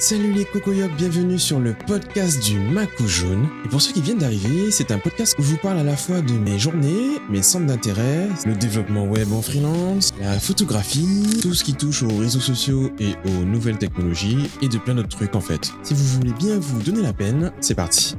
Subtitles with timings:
[0.00, 3.46] Salut les cocoyocs, bienvenue sur le podcast du Macou Jaune.
[3.66, 5.94] Et pour ceux qui viennent d'arriver, c'est un podcast où je vous parle à la
[5.94, 11.52] fois de mes journées, mes centres d'intérêt, le développement web en freelance, la photographie, tout
[11.52, 15.34] ce qui touche aux réseaux sociaux et aux nouvelles technologies et de plein d'autres trucs
[15.34, 15.70] en fait.
[15.82, 18.16] Si vous voulez bien vous donner la peine, c'est parti.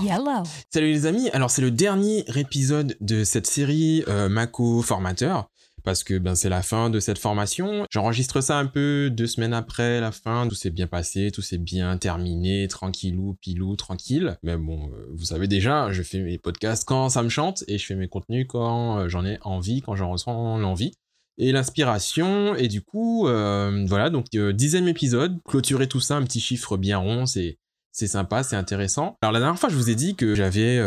[0.00, 0.44] Yellow.
[0.72, 5.50] Salut les amis, alors c'est le dernier épisode de cette série euh, Mako Formateur
[5.84, 7.86] parce que ben c'est la fin de cette formation.
[7.90, 10.48] J'enregistre ça un peu deux semaines après la fin.
[10.48, 14.36] Tout s'est bien passé, tout s'est bien terminé, tranquillou, pilou, tranquille.
[14.42, 17.78] Mais bon, euh, vous savez déjà, je fais mes podcasts quand ça me chante et
[17.78, 20.92] je fais mes contenus quand euh, j'en ai envie, quand j'en ressens l'envie
[21.36, 22.54] et l'inspiration.
[22.54, 26.98] Et du coup, euh, voilà, donc dixième épisode, clôturer tout ça, un petit chiffre bien
[26.98, 27.58] rond, c'est
[27.92, 29.16] c'est sympa, c'est intéressant.
[29.22, 30.80] Alors la dernière fois, je vous ai dit que j'avais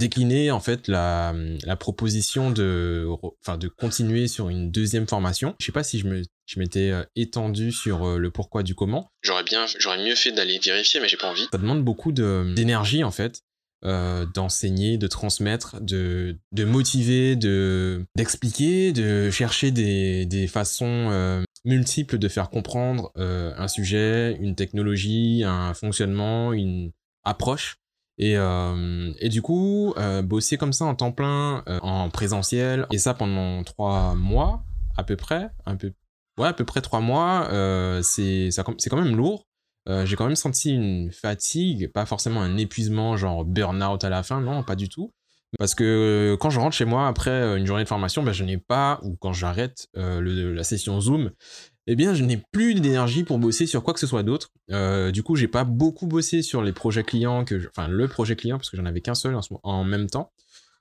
[0.00, 3.06] décliner en fait la, la proposition de,
[3.40, 5.54] enfin, de continuer sur une deuxième formation.
[5.60, 8.74] Je sais pas si je me je m'étais euh, étendu sur euh, le pourquoi du
[8.74, 9.08] comment.
[9.22, 11.46] J'aurais bien, j'aurais mieux fait d'aller vérifier, mais j'ai pas envie.
[11.52, 13.42] Ça demande beaucoup d'énergie en fait,
[13.84, 21.44] euh, d'enseigner, de transmettre, de, de motiver, de d'expliquer, de chercher des, des façons euh,
[21.64, 26.90] multiples de faire comprendre euh, un sujet, une technologie, un fonctionnement, une
[27.22, 27.76] approche.
[28.20, 32.86] Et, euh, et du coup, euh, bosser comme ça en temps plein, euh, en présentiel,
[32.92, 34.62] et ça pendant trois mois
[34.98, 35.48] à peu près,
[36.38, 37.48] ouais, à peu près trois mois,
[38.02, 38.50] c'est
[38.90, 39.46] quand même lourd.
[40.04, 44.42] J'ai quand même senti une fatigue, pas forcément un épuisement, genre burn-out à la fin,
[44.42, 45.14] non, pas du tout.
[45.58, 48.58] Parce que quand je rentre chez moi après une journée de formation, ben, je n'ai
[48.58, 51.30] pas, ou quand j'arrête la session Zoom,
[51.90, 54.52] eh bien, je n'ai plus d'énergie pour bosser sur quoi que ce soit d'autre.
[54.70, 58.36] Euh, du coup, j'ai pas beaucoup bossé sur les projets clients, que enfin le projet
[58.36, 60.30] client, parce que j'en avais qu'un seul en, même temps.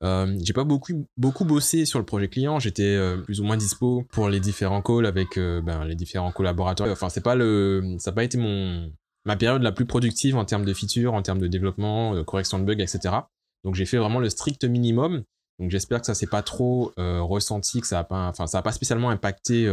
[0.03, 2.59] Euh, j'ai pas beaucoup, beaucoup bossé sur le projet client.
[2.59, 6.31] J'étais euh, plus ou moins dispo pour les différents calls avec euh, ben, les différents
[6.31, 6.87] collaborateurs.
[6.91, 8.91] Enfin, c'est pas le, ça n'a pas été mon
[9.25, 12.59] ma période la plus productive en termes de features, en termes de développement, de correction
[12.59, 13.15] de bugs, etc.
[13.63, 15.23] Donc, j'ai fait vraiment le strict minimum.
[15.57, 18.61] Donc, j'espère que ça s'est pas trop ressenti, que ça a pas, enfin, ça a
[18.61, 19.67] pas spécialement impacté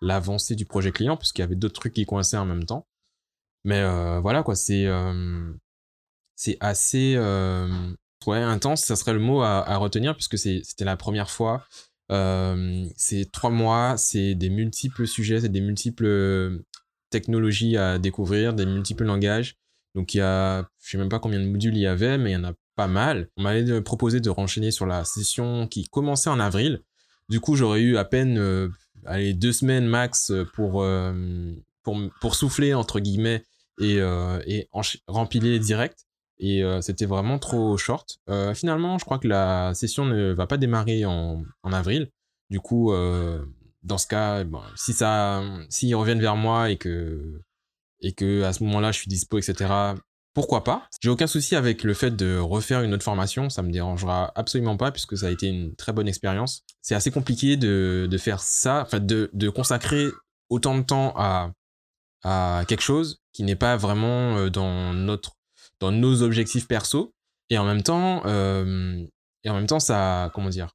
[0.00, 2.86] l'avancée du projet client, puisqu'il y avait d'autres trucs qui coinçaient en même temps.
[3.64, 5.52] Mais euh, voilà, quoi, c'est euh,
[6.60, 7.68] assez euh,
[8.26, 11.64] ouais, intense, ça serait le mot à, retenir, puisque c'était la première fois.
[12.10, 16.62] C'est trois mois, c'est des multiples sujets, c'est des multiples
[17.10, 19.56] technologies à découvrir, des multiples langages.
[19.94, 22.30] Donc il y a, je sais même pas combien de modules il y avait, mais
[22.30, 23.28] il y en a pas mal.
[23.36, 26.82] On m'avait proposé de renchaîner sur la session qui commençait en avril.
[27.28, 28.70] Du coup, j'aurais eu à peine
[29.08, 31.52] allez, deux semaines max pour, euh,
[31.82, 33.44] pour, pour souffler, entre guillemets,
[33.80, 34.68] et, euh, et
[35.06, 36.06] rempiler direct.
[36.40, 38.18] Et euh, c'était vraiment trop short.
[38.28, 42.10] Euh, finalement, je crois que la session ne va pas démarrer en, avril.
[42.50, 43.44] Du coup, euh,
[43.82, 47.40] dans ce cas, bon, si ça, s'ils reviennent vers moi et que,
[48.00, 49.94] et que à ce moment-là, je suis dispo, etc.,
[50.38, 53.72] pourquoi pas J'ai aucun souci avec le fait de refaire une autre formation, ça me
[53.72, 56.62] dérangera absolument pas puisque ça a été une très bonne expérience.
[56.80, 60.06] C'est assez compliqué de, de faire ça, de, de consacrer
[60.48, 61.50] autant de temps à,
[62.22, 65.32] à quelque chose qui n'est pas vraiment euh, dans notre
[65.80, 67.12] dans nos objectifs perso
[67.50, 69.04] et en même temps euh,
[69.42, 70.70] et en même temps ça comment dire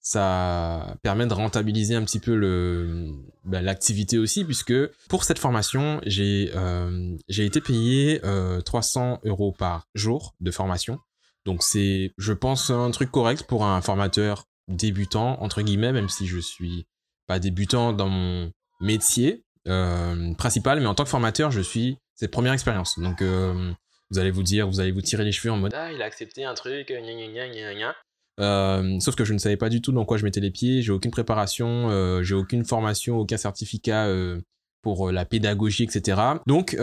[0.00, 3.08] ça permet de rentabiliser un petit peu le
[3.44, 4.74] bah, l'activité aussi puisque
[5.08, 10.98] pour cette formation j'ai euh, été payé euh, 300 euros par jour de formation.
[11.44, 16.26] Donc c'est je pense un truc correct pour un formateur débutant entre guillemets même si
[16.26, 16.86] je suis
[17.26, 22.30] pas débutant dans mon métier euh, principal mais en tant que formateur je suis cette
[22.30, 22.98] première expérience.
[22.98, 23.70] Donc euh,
[24.10, 26.06] vous allez vous dire vous allez vous tirer les cheveux en mode ah il a
[26.06, 27.94] accepté un truc gna gna gna gna gna
[28.38, 30.82] euh, sauf que je ne savais pas du tout dans quoi je mettais les pieds,
[30.82, 34.40] j'ai aucune préparation, euh, j'ai aucune formation, aucun certificat euh,
[34.82, 36.20] pour la pédagogie, etc.
[36.46, 36.74] Donc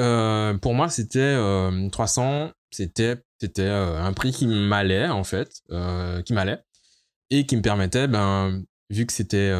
[0.61, 1.35] pour moi c'était
[1.91, 5.63] 300, c'était c'était un prix qui m'allait en fait,
[6.25, 6.59] qui m'allait
[7.31, 9.51] et qui me permettait, ben vu que c'était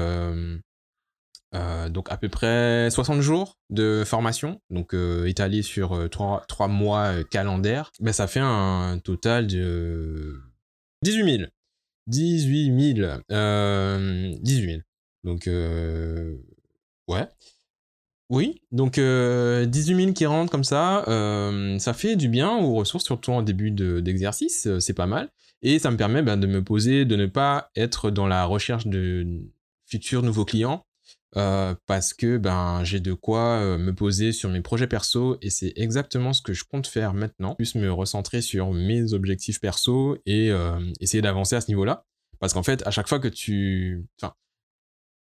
[1.90, 4.94] donc à peu près 60 jours de formation, donc
[5.26, 10.40] étalé sur 3, 3 mois calendaires, ben ça fait un total de
[11.02, 11.50] 18 000.
[12.08, 13.10] 18 000.
[13.32, 14.82] Euh, 18 000.
[15.24, 16.36] Donc, euh,
[17.08, 17.28] ouais.
[18.30, 22.74] Oui, donc euh, 18 000 qui rentrent comme ça, euh, ça fait du bien aux
[22.74, 25.30] ressources, surtout en début d'exercice, de, c'est pas mal.
[25.62, 28.86] Et ça me permet ben, de me poser, de ne pas être dans la recherche
[28.86, 29.44] de
[29.86, 30.86] futurs nouveaux clients,
[31.38, 35.52] euh, parce que ben j'ai de quoi euh, me poser sur mes projets perso et
[35.52, 40.18] c'est exactement ce que je compte faire maintenant, plus me recentrer sur mes objectifs perso
[40.26, 42.06] et euh, essayer d'avancer à ce niveau-là.
[42.40, 44.34] Parce qu'en fait, à chaque fois que tu, enfin,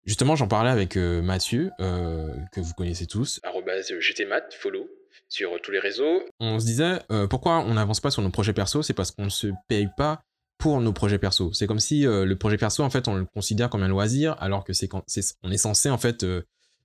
[0.05, 4.89] justement, j'en parlais avec Mathieu, que vous connaissez tous, gtmat, follow,
[5.29, 6.23] sur tous les réseaux.
[6.41, 8.83] On se disait, pourquoi on n'avance pas sur nos projets perso?
[8.83, 10.23] C'est parce qu'on ne se paye pas
[10.65, 11.53] pour nos projets perso.
[11.53, 14.35] C'est comme si euh, le projet perso, en fait, on le considère comme un loisir,
[14.39, 16.41] alors que c'est quand c'est- on est censé, en fait, euh,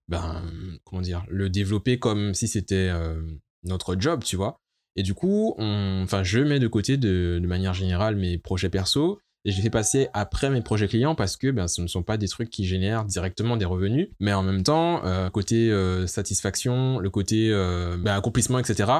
[0.09, 0.43] ben,
[0.83, 3.21] comment dire, le développer comme si c'était euh,
[3.63, 4.59] notre job, tu vois.
[4.97, 9.51] Et du coup, enfin, je mets de côté de, manière générale mes projets perso et
[9.51, 12.17] je les fais passer après mes projets clients parce que ben, ce ne sont pas
[12.17, 15.71] des trucs qui génèrent directement des revenus, mais en même temps, côté
[16.05, 18.91] satisfaction, le côté ben, accomplissement, etc.,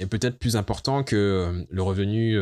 [0.00, 2.36] est peut-être plus important que le revenu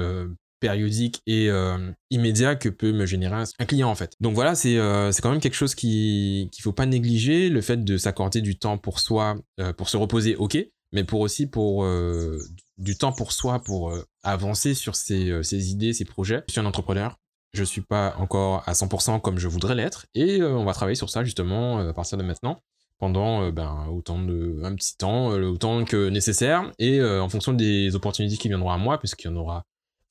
[0.65, 4.15] périodique et euh, immédiat que peut me générer un- client en fait.
[4.21, 7.85] Donc voilà, c'est euh, quand même quelque chose qui qu'il faut pas négliger, le fait
[7.85, 10.57] de s'accorder du temps pour soi, euh, pour se reposer, ok,
[10.93, 12.39] mais pour aussi pour euh,
[12.79, 16.43] du temps pour soi, pour avancer sur ses, ses idées, ses projets.
[16.49, 17.19] Je suis un entrepreneur,
[17.53, 21.11] je suis pas encore à 100% comme je voudrais l'être, et on va travailler sur
[21.11, 22.63] ça justement à partir de maintenant
[22.99, 28.39] pendant ben, autant de un petit temps, autant que nécessaire, et en fonction des opportunités
[28.39, 29.65] qui viendront à moi, puisqu'il y en aura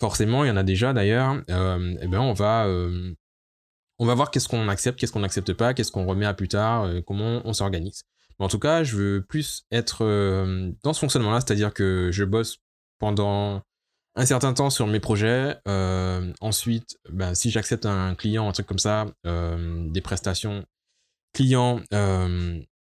[0.04, 3.14] forcément, il y en a déjà d'ailleurs, euh, eh ben on va euh,
[4.00, 6.50] on va voir qu'est-ce qu'on accepte, qu'est-ce qu'on n'accepte pas, qu'est-ce qu'on remet à plus
[6.50, 8.04] tard, euh, comment on s'organise.
[8.38, 10.04] Mais en tout cas, je veux plus être
[10.84, 12.58] dans ce fonctionnement-là, c'est-à-dire que je bosse
[13.00, 13.62] pendant
[14.16, 15.56] un certain temps sur mes projets.
[16.42, 20.66] ensuite, ben, si j'accepte un client, un truc comme ça, des prestations
[21.34, 21.80] clients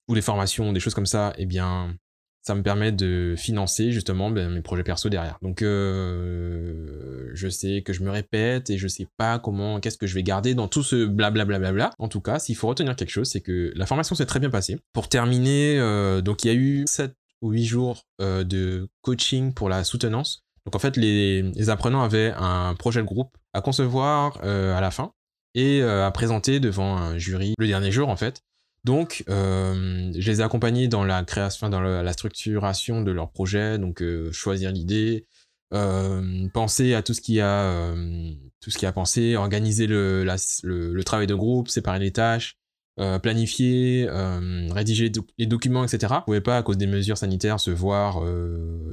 [0.08, 1.94] ou des formations, des choses comme ça, eh bien,
[2.43, 5.39] ça me permet de financer justement ben, mes projets perso derrière.
[5.43, 10.09] Donc, euh, je sais que je me répète et je sais pas comment, qu'est-ce que
[10.09, 11.59] je vais garder dans tout ce blablabla.
[11.59, 11.91] Bla, bla, bla.
[11.99, 14.50] En tout cas, s'il faut retenir quelque chose, c'est que la formation s'est très bien
[14.50, 14.79] passée.
[14.93, 19.55] Pour terminer, euh, donc il y a eu 7 ou 8 jours euh, de coaching
[19.55, 20.43] pour la soutenance.
[20.67, 24.91] Donc en fait, les, les apprenants avaient un projet de groupe à concevoir à la
[24.91, 25.12] fin
[25.55, 28.43] et à présenter devant un jury le dernier jour en fait.
[28.84, 33.79] Donc, euh, je les ai accompagnés dans la création, dans la structuration de leur projet,
[33.79, 35.26] donc euh, choisir l'idée,
[35.73, 40.25] euh, penser à tout ce qui a, euh, tout ce qui a pensé, organiser le,
[40.25, 42.56] le, le travail de groupe, séparer les tâches,
[42.99, 46.14] euh, planifier, euh, rédiger les documents, etc.
[46.19, 48.20] On pouvait pas, à cause des mesures sanitaires, se voir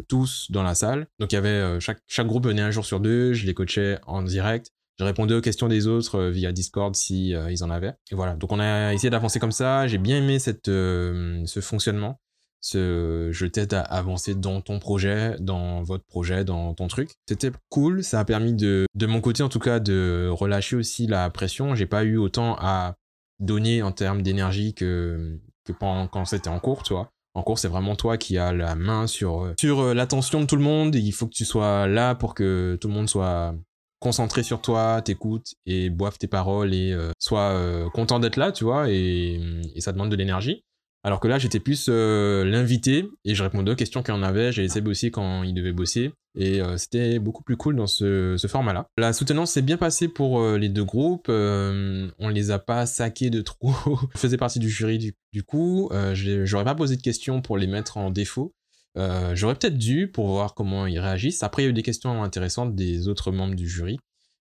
[0.08, 1.08] tous dans la salle.
[1.20, 3.98] Donc, il y avait chaque, chaque groupe venait un jour sur deux, je les coachais
[4.06, 4.72] en direct.
[5.00, 7.94] Je répondais aux questions des autres euh, via Discord si euh, ils en avaient.
[8.12, 8.36] Et voilà.
[8.36, 9.88] Donc on a essayé d'avancer comme ça.
[9.88, 12.20] J'ai bien aimé cette, euh, ce fonctionnement.
[12.60, 17.12] Ce, je t'aide à avancer dans ton projet, dans votre projet, dans ton truc.
[17.30, 18.04] C'était cool.
[18.04, 21.76] Ça a permis de, de mon côté en tout cas, de relâcher aussi la pression.
[21.76, 22.96] J'ai pas eu autant à
[23.40, 27.10] donner en termes d'énergie que, que quand c'était en cours, tu vois.
[27.36, 30.62] En cours, c'est vraiment toi qui as la main sur, sur l'attention de tout le
[30.62, 30.96] monde.
[30.96, 33.56] Il faut que tu sois là pour que tout le monde soit
[34.00, 38.52] concentré sur toi, t'écoute et boive tes paroles et euh, sois euh, content d'être là,
[38.52, 39.40] tu vois, et,
[39.76, 40.64] et ça demande de l'énergie.
[41.04, 44.52] Alors que là, j'étais plus euh, l'invité et je répondais aux questions qu'il en avait.
[44.52, 48.36] J'ai laissé bosser quand il devait bosser et euh, c'était beaucoup plus cool dans ce,
[48.50, 48.86] format-là.
[48.98, 51.30] La soutenance s'est bien passée pour les deux groupes.
[51.30, 53.74] On les a pas saqués de trop.
[54.14, 55.90] je faisais partie du jury du, du coup.
[56.14, 58.54] J'aurais pas posé de questions pour les mettre en défaut.
[59.00, 61.42] Euh, J'aurais peut-être dû pour voir comment ils réagissent.
[61.44, 64.00] Après, il y a eu des questions intéressantes des autres membres du jury.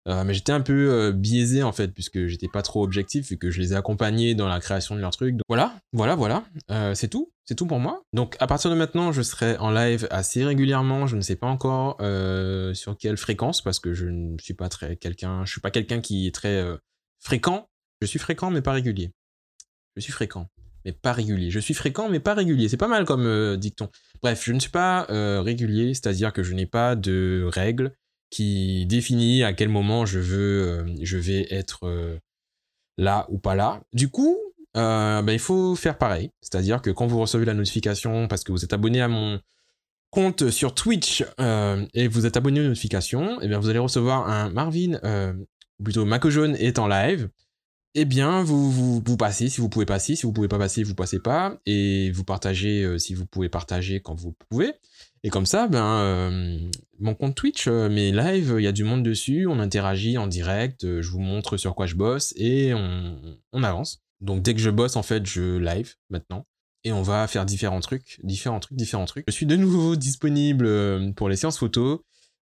[0.08, 3.36] Euh, mais j'étais un peu euh, biaisé en fait, puisque j'étais pas trop objectif, vu
[3.36, 5.36] que je les ai accompagnés dans la création de leur truc.
[5.48, 6.44] Voilà, voilà, voilà.
[6.94, 7.30] C'est tout.
[7.44, 8.02] C'est tout pour moi.
[8.12, 11.06] Donc à partir de maintenant, je serai en live assez régulièrement.
[11.06, 11.98] Je ne sais pas encore
[12.74, 15.44] sur quelle fréquence, parce que je ne suis pas très quelqu'un.
[15.44, 16.64] Je suis pas quelqu'un qui est très
[17.20, 17.68] fréquent.
[18.00, 19.12] Je suis fréquent, mais pas régulier.
[19.96, 20.48] Je suis fréquent,
[20.92, 21.50] pas régulier.
[21.50, 22.68] Je suis fréquent, mais pas régulier.
[22.68, 23.88] C'est pas mal comme euh, dicton.
[24.22, 27.92] Bref, je ne suis pas euh, régulier, c'est-à-dire que je n'ai pas de règles
[28.30, 32.18] qui définit à quel moment je veux, euh, je vais être
[32.96, 33.80] là ou pas là.
[33.92, 34.36] Du coup,
[34.74, 38.64] ben, il faut faire pareil, c'est-à-dire que quand vous recevez la notification parce que vous
[38.64, 39.40] êtes abonné à mon
[40.10, 41.24] compte sur Twitch
[41.94, 45.00] et vous êtes abonné aux notifications, et bien vous allez recevoir un Marvin,
[45.78, 47.28] ou plutôt Maco Jaune est en live.
[48.00, 51.18] Eh bien, vous, passez si vous pouvez passer, si vous pouvez pas passer, vous passez
[51.18, 54.74] pas, et vous partagez euh, si vous pouvez partager quand vous pouvez.
[55.24, 56.58] Et comme ça, ben, euh,
[57.00, 60.28] mon compte Twitch, euh, mes lives, il y a du monde dessus, on interagit en
[60.28, 63.18] direct, je vous montre sur quoi je bosse et on,
[63.52, 64.00] on avance.
[64.20, 66.46] Donc dès que je bosse, en fait, je live maintenant.
[66.84, 69.24] Et on va faire différents trucs, différents trucs, différents trucs.
[69.26, 71.98] Je suis de nouveau disponible pour les séances photos.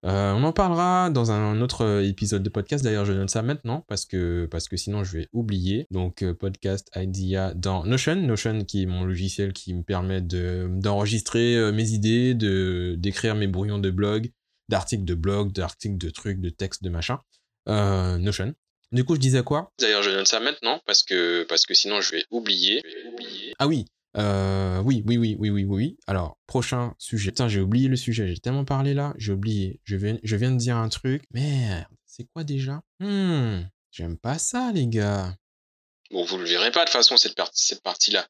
[0.05, 2.83] Euh, on en parlera dans un autre épisode de podcast.
[2.83, 5.88] D'ailleurs, je note ça maintenant parce que, parce que sinon je vais oublier.
[5.89, 8.15] Donc, euh, podcast idea dans Notion.
[8.15, 13.33] Notion qui est mon logiciel qui me permet de, d'enregistrer euh, mes idées, de, d'écrire
[13.35, 14.31] mes brouillons de blog,
[14.69, 17.19] d'articles de blog, d'articles de trucs, de textes, de machin.
[17.67, 18.53] Euh, Notion.
[18.91, 19.71] Du coup, je disais quoi?
[19.79, 22.83] D'ailleurs, je donne ça maintenant parce que, parce que sinon je vais oublier.
[22.85, 23.53] Je vais oublier.
[23.57, 23.85] Ah oui,
[24.17, 25.98] euh, oui, oui, oui, oui, oui, oui.
[26.07, 27.31] Alors, prochain sujet.
[27.31, 28.27] Putain, j'ai oublié le sujet.
[28.27, 29.81] J'ai tellement parlé là, j'ai oublié.
[29.84, 31.24] Je viens, je viens de dire un truc.
[31.31, 32.81] Merde, c'est quoi déjà?
[33.00, 35.36] Hmm, j'aime pas ça, les gars.
[36.12, 38.25] Bon, vous le verrez pas de toute façon cette partie, cette partie-là.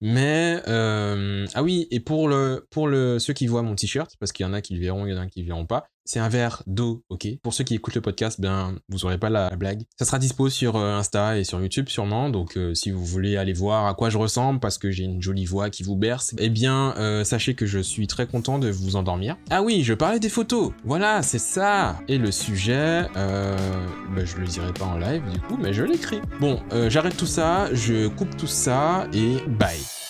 [0.00, 4.32] Mais euh, ah oui, et pour le pour le ceux qui voient mon t-shirt, parce
[4.32, 5.86] qu'il y en a qui le verront, il y en a qui le verront pas.
[6.06, 7.26] C'est un verre d'eau, ok?
[7.42, 9.82] Pour ceux qui écoutent le podcast, ben vous aurez pas la, blague.
[9.98, 12.30] Ça sera dispo sur euh, Insta et sur YouTube sûrement.
[12.30, 15.20] Donc euh, si vous voulez aller voir à quoi je ressemble, parce que j'ai une
[15.20, 18.70] jolie voix qui vous berce, eh bien euh, sachez que je suis très content de
[18.70, 19.36] vous endormir.
[19.50, 20.72] Ah oui, je parlais des photos.
[20.84, 21.98] Voilà, c'est ça.
[22.06, 26.20] Et le sujet, ben, je le dirai pas en live du coup, mais je l'écris.
[26.40, 30.05] Bon, j'arrête tout ça, je coupe tout ça et bye.